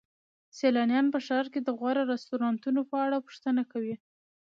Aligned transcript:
سیلانیان 0.57 1.07
په 1.13 1.19
ښار 1.25 1.45
کې 1.53 1.59
د 1.63 1.69
غوره 1.79 2.03
رستورانتونو 2.13 2.81
په 2.89 2.95
اړه 3.05 3.17
پوښتنه 3.25 3.61
کوي. 3.71 3.95